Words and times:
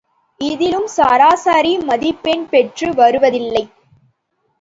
இதிலும் 0.41 0.87
சராசரி 0.87 1.73
மதிப்பெண் 1.79 2.45
பெற்று 2.49 2.93
வருவதில்லை. 2.93 3.63